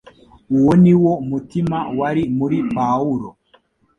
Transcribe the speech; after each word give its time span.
Uwo 0.57 0.73
ni 0.83 0.93
wo 1.01 1.13
mutima 1.29 1.77
wari 1.97 2.23
muri 2.37 2.57
Pawulo. 2.75 3.29